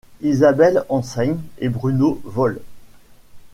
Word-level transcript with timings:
Isabelle 0.23 0.83
enseigne 0.89 1.37
et 1.59 1.69
Bruno 1.69 2.19
vole. 2.23 2.59